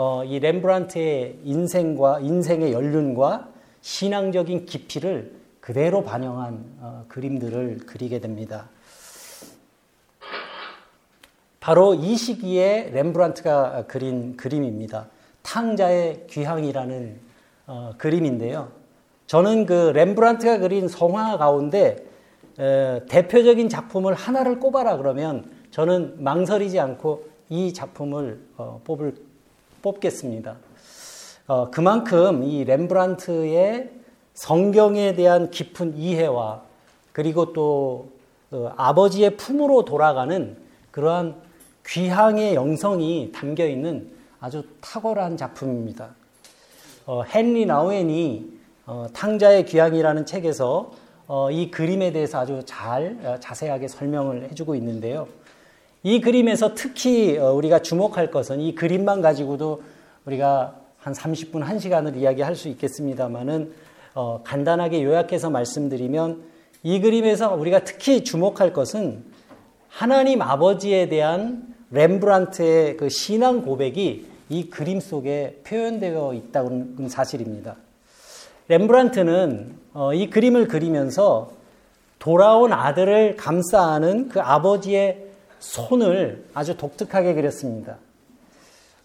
어, 0.01 0.23
이 0.23 0.39
렘브란트의 0.39 1.39
인생과 1.43 2.21
인생의 2.21 2.71
연륜과 2.71 3.49
신앙적인 3.81 4.65
깊이를 4.65 5.33
그대로 5.59 6.05
반영한 6.05 6.63
어, 6.79 7.05
그림들을 7.09 7.79
그리게 7.85 8.19
됩니다. 8.19 8.69
바로 11.59 11.95
이 11.95 12.15
시기에 12.15 12.91
렘브란트가 12.93 13.87
그린 13.87 14.37
그림입니다. 14.37 15.07
탕자의 15.41 16.27
귀향이라는 16.29 17.19
어, 17.67 17.91
그림인데요. 17.97 18.71
저는 19.27 19.65
그 19.65 19.91
렘브란트가 19.93 20.59
그린 20.59 20.87
성화 20.87 21.35
가운데 21.35 21.97
에, 22.57 23.01
대표적인 23.09 23.67
작품을 23.67 24.13
하나를 24.13 24.61
꼽아라 24.61 24.95
그러면 24.95 25.51
저는 25.71 26.23
망설이지 26.23 26.79
않고 26.79 27.27
이 27.49 27.73
작품을 27.73 28.39
어, 28.55 28.79
뽑을 28.85 29.27
뽑겠습니다. 29.81 30.55
어, 31.47 31.71
그만큼 31.71 32.43
이 32.43 32.63
렘브란트의 32.63 33.89
성경에 34.33 35.13
대한 35.13 35.49
깊은 35.49 35.97
이해와 35.97 36.61
그리고 37.11 37.53
또 37.53 38.09
어, 38.51 38.71
아버지의 38.77 39.37
품으로 39.37 39.85
돌아가는 39.85 40.57
그러한 40.91 41.35
귀향의 41.85 42.55
영성이 42.55 43.31
담겨 43.33 43.65
있는 43.65 44.11
아주 44.39 44.63
탁월한 44.79 45.37
작품입니다. 45.37 46.15
어, 47.05 47.23
헨리 47.33 47.65
나우엔이 47.65 48.59
어, 48.85 49.07
탕자의 49.13 49.65
귀향이라는 49.65 50.25
책에서 50.25 50.91
어, 51.27 51.51
이 51.51 51.69
그림에 51.69 52.11
대해서 52.11 52.39
아주 52.39 52.61
잘 52.65 53.17
어, 53.23 53.37
자세하게 53.39 53.87
설명을 53.87 54.49
해주고 54.51 54.75
있는데요. 54.75 55.27
이 56.03 56.21
그림에서 56.21 56.73
특히 56.75 57.37
어, 57.37 57.53
우리가 57.53 57.81
주목할 57.81 58.31
것은 58.31 58.61
이 58.61 58.73
그림만 58.75 59.21
가지고도 59.21 59.83
우리가 60.25 60.75
한 60.97 61.13
30분, 61.13 61.65
1시간을 61.65 62.17
이야기할 62.17 62.55
수 62.55 62.69
있겠습니다만은 62.69 63.73
어, 64.15 64.41
간단하게 64.43 65.03
요약해서 65.03 65.49
말씀드리면 65.49 66.43
이 66.83 67.01
그림에서 67.01 67.53
우리가 67.53 67.83
특히 67.83 68.23
주목할 68.23 68.71
것은 68.73 69.23
하나님 69.89 70.41
아버지에 70.41 71.09
대한 71.09 71.75
렘브란트의 71.91 72.97
그 72.97 73.09
신앙 73.09 73.63
고백이 73.63 74.27
이 74.49 74.69
그림 74.69 74.99
속에 74.99 75.61
표현되어 75.65 76.33
있다는 76.33 77.09
사실입니다. 77.09 77.75
렘브란트는 78.69 79.75
어, 79.93 80.13
이 80.13 80.29
그림을 80.29 80.67
그리면서 80.67 81.51
돌아온 82.19 82.71
아들을 82.71 83.35
감싸 83.35 83.93
안은 83.93 84.29
그 84.29 84.39
아버지의 84.41 85.28
손을 85.59 86.45
아주 86.53 86.75
독특하게 86.77 87.33
그렸습니다. 87.33 87.97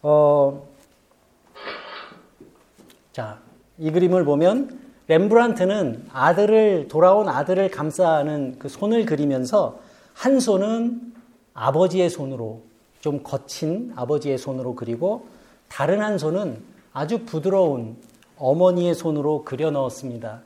어, 0.02 0.66
자, 3.12 3.38
이 3.78 3.90
그림을 3.90 4.24
보면 4.24 4.78
렘브란트는 5.08 6.06
아들을 6.12 6.88
돌아온 6.88 7.28
아들을 7.28 7.70
감싸는 7.70 8.58
그 8.58 8.68
손을 8.68 9.04
그리면서 9.04 9.78
한 10.14 10.40
손은 10.40 11.12
아버지의 11.52 12.08
손으로 12.08 12.62
좀 13.00 13.22
거친 13.22 13.92
아버지의 13.96 14.38
손으로 14.38 14.74
그리고 14.74 15.26
다른 15.68 16.00
한 16.00 16.18
손은 16.18 16.62
아주 16.92 17.24
부드러운 17.24 17.96
어머니의 18.38 18.94
손으로 18.94 19.44
그려 19.44 19.70
넣었습니다. 19.70 20.42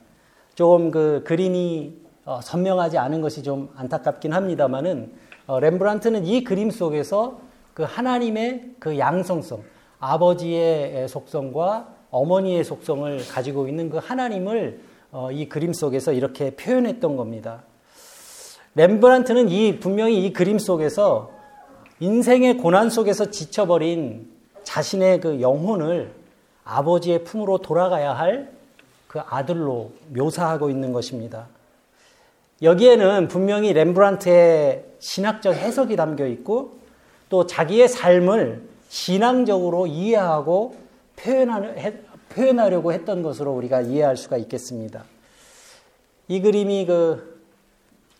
조금 0.55 0.91
그 0.91 1.23
그림이 1.25 1.95
어, 2.25 2.41
선명하지 2.43 2.99
않은 2.99 3.21
것이 3.21 3.43
좀 3.43 3.71
안타깝긴 3.77 4.33
합니다만은 4.33 5.13
어, 5.13 5.28
렘브란트는 5.49 6.27
이 6.27 6.45
그림 6.45 6.71
속에서 6.71 7.41
그 7.75 7.83
하나님의 7.83 8.75
그 8.79 8.99
양성성, 8.99 9.63
아버지의 9.99 11.09
속성과 11.09 11.95
어머니의 12.11 12.65
속성을 12.65 13.27
가지고 13.29 13.69
있는 13.69 13.89
그 13.89 13.99
하나님을 13.99 14.81
어, 15.11 15.31
이 15.33 15.49
그림 15.49 15.73
속에서 15.73 16.13
이렇게 16.13 16.51
표현했던 16.51 17.17
겁니다. 17.17 17.63
렘브란트는 18.75 19.49
이 19.49 19.79
분명히 19.81 20.25
이 20.25 20.33
그림 20.33 20.59
속에서 20.59 21.31
인생의 22.01 22.59
고난 22.59 22.91
속에서 22.91 23.31
지쳐버린 23.31 24.31
자신의 24.63 25.21
그 25.21 25.41
영혼을 25.41 26.13
아버지의 26.65 27.25
품으로 27.25 27.59
돌아가야 27.59 28.13
할 28.13 28.59
그 29.09 29.19
아들로 29.21 29.91
묘사하고 30.11 30.71
있는 30.71 30.93
것입니다. 30.93 31.49
여기에는 32.63 33.29
분명히 33.29 33.73
렘브란트의 33.73 34.85
신학적 34.99 35.55
해석이 35.55 35.95
담겨 35.97 36.27
있고 36.27 36.79
또 37.29 37.47
자기의 37.47 37.89
삶을 37.89 38.69
신앙적으로 38.89 39.87
이해하고 39.87 40.75
표현하려 41.17 42.81
고 42.81 42.93
했던 42.93 43.23
것으로 43.23 43.53
우리가 43.53 43.83
이해할 43.83 44.17
수가 44.17 44.39
있겠습니다. 44.39 45.05
이 46.27 46.41
그림이 46.41 46.87
그 46.87 47.39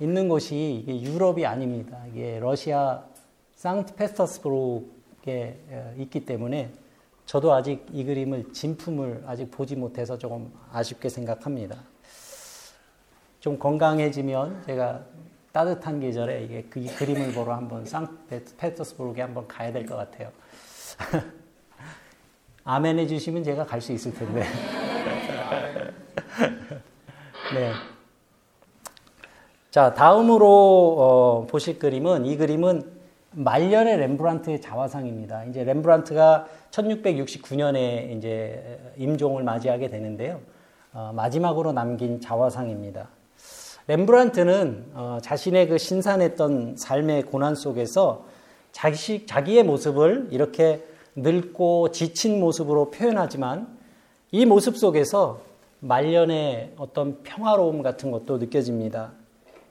있는 0.01 0.29
곳이 0.29 0.85
유럽이 0.87 1.45
아닙니다. 1.45 1.99
이게 2.13 2.39
러시아 2.39 3.03
상트페터스부르크에 3.57 5.59
있기 5.99 6.25
때문에 6.25 6.71
저도 7.27 7.53
아직 7.53 7.85
이 7.93 8.05
그림을 8.05 8.53
진품을 8.53 9.25
아직 9.27 9.51
보지 9.51 9.75
못해서 9.77 10.17
조금 10.17 10.53
아쉽게 10.73 11.09
생각합니다. 11.09 11.83
좀 13.41 13.59
건강해지면 13.59 14.63
제가 14.67 15.01
따뜻한 15.53 16.01
계절에 16.01 16.43
이게 16.45 16.63
그 16.69 16.85
그림을 16.97 17.33
보러 17.33 17.55
한번 17.55 17.85
상페터스부르크에 17.87 19.23
한번 19.23 19.47
가야 19.49 19.73
될 19.73 19.87
것 19.87 19.97
같아요. 19.97 20.31
아멘 22.65 22.99
해주시면 22.99 23.45
제가 23.45 23.65
갈 23.65 23.81
수 23.81 23.93
있을 23.93 24.13
텐데. 24.15 24.43
네. 27.55 27.73
자, 29.71 29.95
다음으로 29.95 30.97
어, 30.99 31.47
보실 31.49 31.79
그림은 31.79 32.27
이 32.27 32.37
그림은 32.37 32.99
말년의 33.33 33.99
렘브란트의 33.99 34.61
자화상입니다. 34.61 35.45
이제 35.45 35.63
렘브란트가 35.65 36.47
1669년에 36.71 38.17
이제 38.17 38.81
임종을 38.97 39.45
맞이하게 39.45 39.89
되는데요. 39.89 40.41
어, 40.93 41.13
마지막으로 41.15 41.73
남긴 41.73 42.21
자화상입니다. 42.21 43.09
렘브란트는 43.89 44.91
어, 44.93 45.19
자신의 45.23 45.69
그 45.69 45.79
신선했던 45.79 46.77
삶의 46.77 47.23
고난 47.23 47.55
속에서 47.55 48.27
자기, 48.71 49.27
자기의 49.27 49.63
모습을 49.63 50.29
이렇게 50.31 50.85
늙고 51.17 51.91
지친 51.91 52.39
모습으로 52.39 52.91
표현하지만 52.91 53.67
이 54.31 54.45
모습 54.45 54.77
속에서 54.77 55.41
말년의 55.81 56.75
어떤 56.77 57.23
평화로움 57.23 57.83
같은 57.83 58.11
것도 58.11 58.37
느껴집니다. 58.37 59.13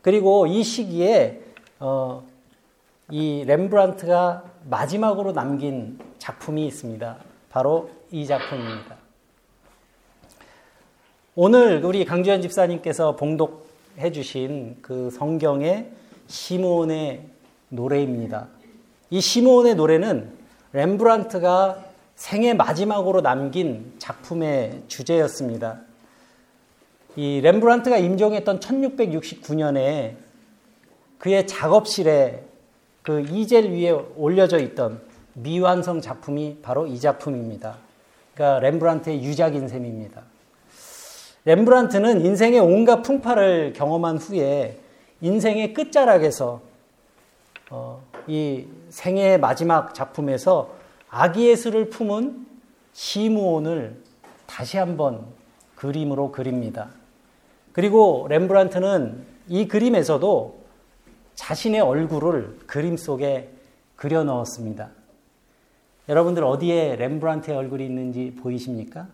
그리고 0.01 0.47
이 0.47 0.63
시기에 0.63 1.41
어, 1.79 2.23
이 3.11 3.43
렘브란트가 3.45 4.45
마지막으로 4.67 5.33
남긴 5.33 5.99
작품이 6.17 6.65
있습니다. 6.65 7.17
바로 7.51 7.91
이 8.09 8.25
작품입니다. 8.25 8.97
오늘 11.35 11.85
우리 11.85 12.03
강주현 12.03 12.41
집사님께서 12.41 13.15
봉독 13.15 13.66
해 13.97 14.11
주신 14.11 14.77
그 14.81 15.09
성경의 15.09 15.89
시몬의 16.27 17.21
노래입니다. 17.69 18.47
이 19.09 19.19
시몬의 19.19 19.75
노래는 19.75 20.31
렘브란트가 20.73 21.83
생애 22.15 22.53
마지막으로 22.53 23.21
남긴 23.21 23.93
작품의 23.97 24.83
주제였습니다. 24.87 25.81
이 27.15 27.41
렘브란트가 27.41 27.97
임종했던 27.97 28.59
1669년에 28.59 30.15
그의 31.17 31.47
작업실에 31.47 32.43
그 33.01 33.21
이젤 33.21 33.71
위에 33.71 33.91
올려져 34.15 34.59
있던 34.59 35.01
미완성 35.33 36.01
작품이 36.01 36.59
바로 36.61 36.85
이 36.85 36.99
작품입니다. 36.99 37.77
그러니까 38.33 38.59
렘브란트의 38.59 39.23
유작인 39.23 39.67
셈입니다. 39.67 40.21
렘브란트는 41.47 42.25
인생의 42.25 42.59
온갖 42.59 43.03
풍파를 43.03 43.71
경험한 43.71 44.17
후에 44.17 44.79
인생의 45.21 45.73
끝자락에서 45.73 46.59
어, 47.69 48.03
이 48.27 48.65
생애의 48.89 49.39
마지막 49.39 49.93
작품에서 49.93 50.75
아기 51.09 51.47
예수를 51.47 51.89
품은 51.89 52.45
시무온을 52.91 53.95
다시 54.45 54.75
한번 54.75 55.25
그림으로 55.75 56.33
그립니다. 56.33 56.89
그리고 57.71 58.27
렘브란트는 58.29 59.23
이 59.47 59.69
그림에서도 59.69 60.59
자신의 61.35 61.79
얼굴을 61.79 62.57
그림 62.67 62.97
속에 62.97 63.53
그려 63.95 64.25
넣었습니다. 64.25 64.89
여러분들 66.09 66.43
어디에 66.43 66.97
렘브란트의 66.97 67.55
얼굴이 67.55 67.85
있는지 67.85 68.35
보이십니까? 68.37 69.07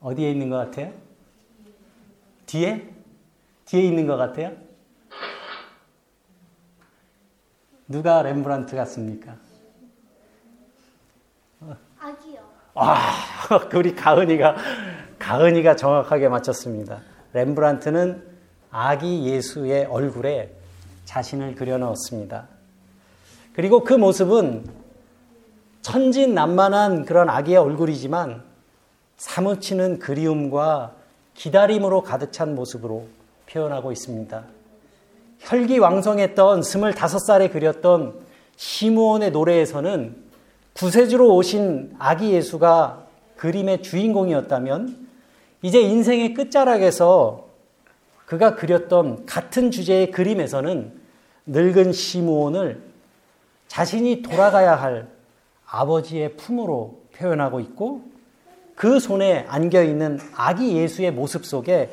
어디에 0.00 0.30
있는 0.30 0.50
것 0.50 0.56
같아요? 0.56 0.92
뒤에? 2.46 2.88
뒤에 3.64 3.82
있는 3.82 4.06
것 4.06 4.16
같아요? 4.16 4.52
누가 7.86 8.22
렘브란트 8.22 8.76
같습니까? 8.76 9.36
아기요. 11.98 12.40
아, 12.74 13.12
우리 13.74 13.94
가은이가 13.94 14.56
가은이가 15.18 15.76
정확하게 15.76 16.28
맞췄습니다. 16.28 17.00
렘브란트는 17.32 18.22
아기 18.70 19.26
예수의 19.26 19.86
얼굴에 19.86 20.54
자신을 21.04 21.54
그려 21.54 21.78
넣었습니다. 21.78 22.48
그리고 23.54 23.82
그 23.82 23.94
모습은 23.94 24.66
천진난만한 25.82 27.04
그런 27.04 27.28
아기의 27.28 27.56
얼굴이지만 27.56 28.47
사무치는 29.18 29.98
그리움과 29.98 30.94
기다림으로 31.34 32.02
가득 32.02 32.32
찬 32.32 32.54
모습으로 32.54 33.06
표현하고 33.50 33.92
있습니다. 33.92 34.44
혈기왕성했던 35.40 36.60
25살에 36.60 37.52
그렸던 37.52 38.14
시므온의 38.56 39.32
노래에서는 39.32 40.16
구세주로 40.74 41.34
오신 41.34 41.96
아기 41.98 42.32
예수가 42.32 43.06
그림의 43.36 43.82
주인공이었다면 43.82 45.08
이제 45.62 45.80
인생의 45.80 46.34
끝자락에서 46.34 47.46
그가 48.26 48.54
그렸던 48.54 49.26
같은 49.26 49.70
주제의 49.70 50.10
그림에서는 50.10 50.92
늙은 51.46 51.92
시므온을 51.92 52.82
자신이 53.66 54.22
돌아가야 54.22 54.76
할 54.76 55.08
아버지의 55.66 56.36
품으로 56.36 57.00
표현하고 57.16 57.60
있고 57.60 58.02
그 58.78 59.00
손에 59.00 59.44
안겨 59.48 59.82
있는 59.82 60.20
아기 60.36 60.76
예수의 60.76 61.10
모습 61.10 61.44
속에 61.44 61.90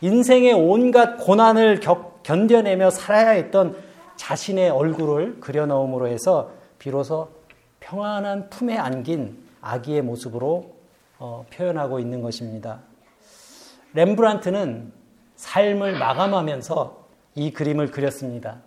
인생의 0.00 0.54
온갖 0.54 1.18
고난을 1.18 1.80
겪, 1.80 2.22
견뎌내며 2.22 2.88
살아야 2.88 3.32
했던 3.32 3.76
자신의 4.16 4.70
얼굴을 4.70 5.40
그려넣음으로 5.40 6.06
해서 6.06 6.50
비로소 6.78 7.28
평안한 7.80 8.48
품에 8.48 8.78
안긴 8.78 9.44
아기의 9.60 10.00
모습으로 10.00 10.72
어, 11.18 11.44
표현하고 11.52 11.98
있는 11.98 12.22
것입니다. 12.22 12.80
렘브란트는 13.92 14.90
삶을 15.36 15.98
마감하면서 15.98 17.04
이 17.34 17.52
그림을 17.52 17.90
그렸습니다. 17.90 18.62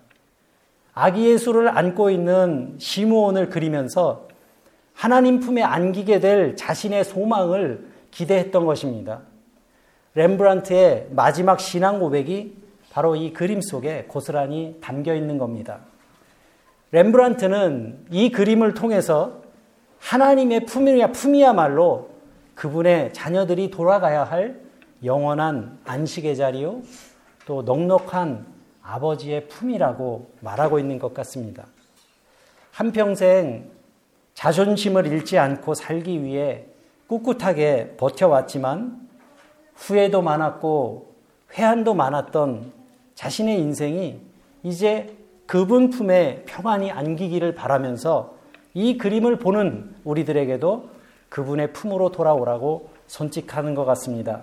아기 0.93 1.31
예수를 1.31 1.75
안고 1.75 2.11
있는 2.11 2.75
시므온을 2.77 3.49
그리면서 3.49 4.27
하나님 4.95 5.39
품에 5.39 5.61
안기게 5.61 6.19
될 6.19 6.55
자신의 6.55 7.03
소망을 7.03 7.87
기대했던 8.11 8.65
것입니다. 8.65 9.21
렘브란트의 10.15 11.09
마지막 11.11 11.59
신앙 11.59 11.99
고백이 11.99 12.57
바로 12.89 13.17
이 13.17 13.33
그림 13.33 13.59
속에 13.61 14.05
고스란히 14.07 14.77
담겨 14.81 15.13
있는 15.13 15.37
겁니다. 15.37 15.81
렘브란트는 16.91 18.05
이 18.09 18.31
그림을 18.31 18.73
통해서 18.73 19.43
하나님의 19.99 20.65
품이야, 20.65 21.11
품이야말로 21.11 22.11
그분의 22.55 23.11
자녀들이 23.11 23.69
돌아가야 23.69 24.23
할 24.23 24.61
영원한 25.03 25.77
안식의 25.83 26.37
자리요, 26.37 26.81
또 27.45 27.63
넉넉한 27.63 28.45
아버지의 28.81 29.49
품이라고 29.49 30.31
말하고 30.39 30.79
있는 30.79 30.99
것 30.99 31.13
같습니다. 31.13 31.65
한평생 32.71 33.74
자존심을 34.35 35.07
잃지 35.07 35.39
않고 35.39 35.73
살기 35.73 36.23
위해 36.23 36.65
꿋꿋하게 37.07 37.95
버텨왔지만 37.97 39.07
후회도 39.75 40.21
많았고 40.21 41.15
회한도 41.53 41.93
많았던 41.93 42.71
자신의 43.15 43.59
인생이 43.59 44.19
이제 44.63 45.15
그분 45.47 45.89
품에 45.89 46.43
평안히 46.45 46.91
안기기를 46.91 47.55
바라면서 47.55 48.35
이 48.73 48.97
그림을 48.97 49.39
보는 49.39 49.95
우리들에게도 50.03 50.89
그분의 51.29 51.71
품으로 51.71 52.11
돌아오라고 52.11 52.89
손짓하는 53.07 53.73
것 53.73 53.85
같습니다. 53.85 54.41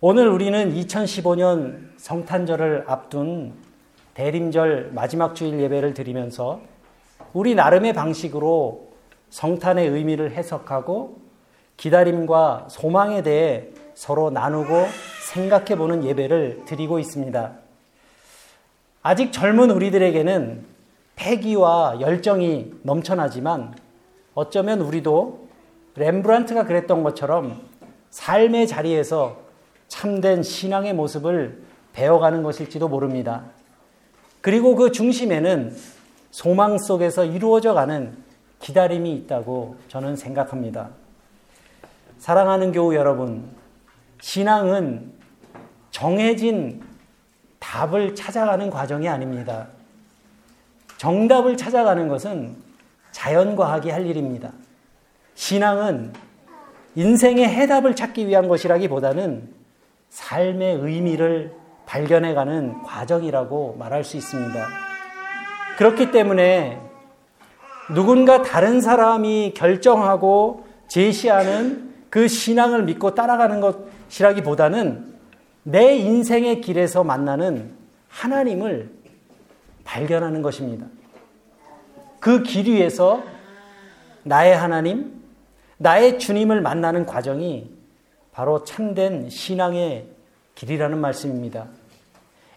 오늘 0.00 0.28
우리는 0.28 0.74
2015년 0.74 1.90
성탄절을 1.96 2.84
앞둔 2.86 3.54
대림절 4.14 4.92
마지막 4.94 5.34
주일 5.34 5.60
예배를 5.60 5.94
드리면서 5.94 6.60
우리 7.36 7.54
나름의 7.54 7.92
방식으로 7.92 8.92
성탄의 9.28 9.90
의미를 9.90 10.30
해석하고 10.30 11.18
기다림과 11.76 12.68
소망에 12.70 13.22
대해 13.22 13.66
서로 13.92 14.30
나누고 14.30 14.72
생각해 15.34 15.76
보는 15.76 16.02
예배를 16.02 16.62
드리고 16.64 16.98
있습니다. 16.98 17.52
아직 19.02 19.32
젊은 19.32 19.70
우리들에게는 19.70 20.64
패기와 21.16 21.98
열정이 22.00 22.72
넘쳐나지만 22.84 23.74
어쩌면 24.32 24.80
우리도 24.80 25.46
렘브란트가 25.96 26.64
그랬던 26.64 27.02
것처럼 27.02 27.60
삶의 28.08 28.66
자리에서 28.66 29.36
참된 29.88 30.42
신앙의 30.42 30.94
모습을 30.94 31.62
배워가는 31.92 32.42
것일지도 32.42 32.88
모릅니다. 32.88 33.44
그리고 34.40 34.74
그 34.74 34.90
중심에는 34.90 35.95
소망 36.36 36.76
속에서 36.76 37.24
이루어져 37.24 37.72
가는 37.72 38.14
기다림이 38.60 39.10
있다고 39.14 39.76
저는 39.88 40.16
생각합니다. 40.16 40.90
사랑하는 42.18 42.72
교우 42.72 42.94
여러분, 42.94 43.48
신앙은 44.20 45.14
정해진 45.90 46.82
답을 47.58 48.14
찾아가는 48.14 48.68
과정이 48.68 49.08
아닙니다. 49.08 49.68
정답을 50.98 51.56
찾아가는 51.56 52.06
것은 52.06 52.54
자연과학이 53.12 53.88
할 53.88 54.04
일입니다. 54.04 54.52
신앙은 55.36 56.12
인생의 56.96 57.48
해답을 57.48 57.96
찾기 57.96 58.26
위한 58.26 58.46
것이라기보다는 58.46 59.54
삶의 60.10 60.80
의미를 60.82 61.56
발견해가는 61.86 62.82
과정이라고 62.82 63.76
말할 63.78 64.04
수 64.04 64.18
있습니다. 64.18 64.85
그렇기 65.76 66.10
때문에 66.10 66.80
누군가 67.94 68.42
다른 68.42 68.80
사람이 68.80 69.52
결정하고 69.54 70.66
제시하는 70.88 71.94
그 72.10 72.28
신앙을 72.28 72.84
믿고 72.84 73.14
따라가는 73.14 73.60
것이라기보다는 73.60 75.14
내 75.62 75.96
인생의 75.96 76.60
길에서 76.60 77.04
만나는 77.04 77.72
하나님을 78.08 78.90
발견하는 79.84 80.42
것입니다. 80.42 80.86
그 82.20 82.42
길 82.42 82.66
위에서 82.66 83.22
나의 84.22 84.56
하나님, 84.56 85.22
나의 85.78 86.18
주님을 86.18 86.60
만나는 86.60 87.06
과정이 87.06 87.70
바로 88.32 88.64
참된 88.64 89.28
신앙의 89.30 90.08
길이라는 90.54 90.98
말씀입니다. 90.98 91.66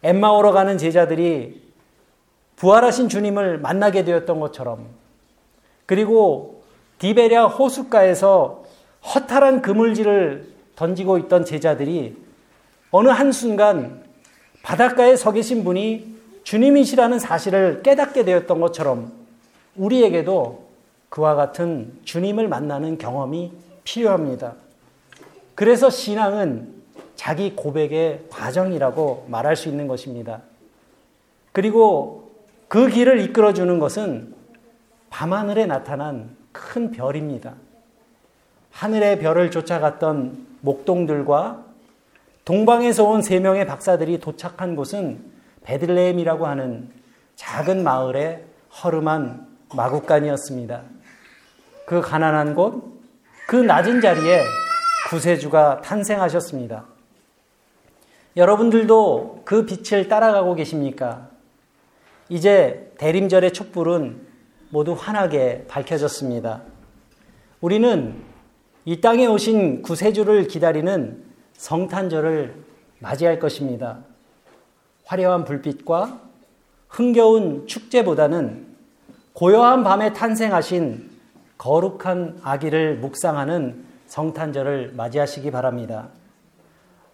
엠마오로 0.01 0.53
가는 0.53 0.77
제자들이 0.77 1.68
부활하신 2.59 3.07
주님을 3.07 3.57
만나게 3.59 4.03
되었던 4.03 4.39
것처럼 4.39 4.85
그리고 5.85 6.61
디베랴 6.99 7.47
호숫가에서 7.47 8.65
허탈한 9.15 9.61
그물질을 9.61 10.53
던지고 10.75 11.17
있던 11.19 11.45
제자들이 11.45 12.17
어느 12.91 13.07
한순간 13.07 14.03
바닷가에 14.61 15.15
서 15.15 15.31
계신 15.31 15.63
분이 15.63 16.19
주님이시라는 16.43 17.19
사실을 17.19 17.81
깨닫게 17.81 18.25
되었던 18.25 18.59
것처럼 18.59 19.13
우리에게도 19.77 20.67
그와 21.07 21.35
같은 21.35 21.97
주님을 22.03 22.49
만나는 22.49 22.97
경험이 22.97 23.53
필요합니다. 23.85 24.55
그래서 25.55 25.89
신앙은 25.89 26.73
자기 27.15 27.55
고백의 27.55 28.25
과정이라고 28.29 29.27
말할 29.29 29.55
수 29.55 29.69
있는 29.69 29.87
것입니다. 29.87 30.41
그리고 31.53 32.28
그 32.69 32.87
길을 32.87 33.19
이끌어 33.19 33.51
주는 33.51 33.79
것은 33.79 34.33
밤하늘에 35.09 35.65
나타난 35.65 36.37
큰 36.51 36.91
별입니다. 36.91 37.55
하늘의 38.71 39.19
별을 39.19 39.49
쫓아갔던 39.49 40.47
목동들과 40.61 41.65
동방에서 42.45 43.03
온 43.05 43.21
세 43.21 43.39
명의 43.39 43.65
박사들이 43.65 44.19
도착한 44.19 44.75
곳은 44.75 45.19
베들레헴이라고 45.63 46.45
하는 46.45 46.91
작은 47.35 47.83
마을의 47.83 48.45
허름한 48.83 49.47
마국간이었습니다. 49.75 50.83
그 51.87 52.01
가난한 52.01 52.53
곳, 52.53 53.01
그 53.47 53.55
낮은 53.55 53.99
자리에 54.01 54.43
구세주가 55.09 55.81
탄생하셨습니다. 55.81 56.85
여러분들도 58.37 59.41
그 59.43 59.65
빛을 59.65 60.07
따라가고 60.07 60.53
계십니까? 60.53 61.29
이제 62.29 62.93
대림절의 62.99 63.53
촛불은 63.53 64.27
모두 64.69 64.93
환하게 64.93 65.65
밝혀졌습니다. 65.67 66.61
우리는 67.59 68.21
이 68.85 69.01
땅에 69.01 69.25
오신 69.25 69.81
구세주를 69.81 70.47
기다리는 70.47 71.23
성탄절을 71.53 72.55
맞이할 72.99 73.39
것입니다. 73.39 73.99
화려한 75.05 75.43
불빛과 75.43 76.21
흥겨운 76.87 77.65
축제보다는 77.67 78.67
고요한 79.33 79.83
밤에 79.83 80.13
탄생하신 80.13 81.09
거룩한 81.57 82.39
아기를 82.43 82.97
묵상하는 82.97 83.85
성탄절을 84.05 84.93
맞이하시기 84.95 85.51
바랍니다. 85.51 86.09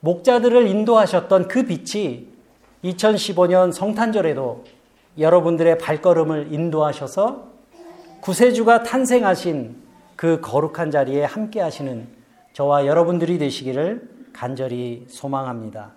목자들을 0.02 0.68
인도하셨던 0.68 1.48
그 1.48 1.66
빛이 1.66 2.28
2015년 2.84 3.72
성탄절에도 3.72 4.64
여러분들의 5.18 5.78
발걸음을 5.78 6.52
인도하셔서 6.52 7.48
구세주가 8.22 8.84
탄생하신 8.84 9.76
그 10.16 10.42
거룩한 10.42 10.92
자리에 10.92 11.24
함께 11.24 11.62
하시는 11.62 12.08
저와 12.54 12.86
여러분들이 12.86 13.38
되시기를 13.38 14.10
간절히 14.34 15.06
소망합니다. 15.08 15.92